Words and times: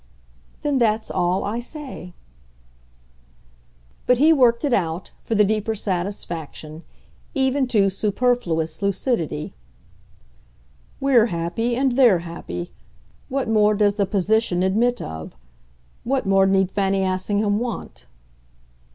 "Then 0.63 0.79
that's 0.79 1.11
all 1.11 1.43
I 1.43 1.59
say." 1.59 2.15
But 4.07 4.17
he 4.17 4.33
worked 4.33 4.65
it 4.65 4.73
out, 4.73 5.11
for 5.23 5.35
the 5.35 5.43
deeper 5.43 5.75
satisfaction, 5.75 6.81
even 7.35 7.67
to 7.67 7.87
superfluous 7.91 8.81
lucidity. 8.81 9.53
"We're 10.99 11.27
happy, 11.27 11.75
and 11.75 11.91
they're 11.91 12.25
happy. 12.25 12.71
What 13.29 13.47
more 13.47 13.75
does 13.75 13.97
the 13.97 14.07
position 14.07 14.63
admit 14.63 15.03
of? 15.03 15.35
What 16.03 16.25
more 16.25 16.47
need 16.47 16.71
Fanny 16.71 17.03
Assingham 17.03 17.59
want?" 17.59 18.07